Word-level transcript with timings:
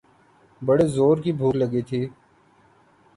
بڑے 0.61 0.85
زورکی 0.95 1.31
بھوک 1.39 1.53
لگی 1.61 1.81
تھی۔ 1.89 2.01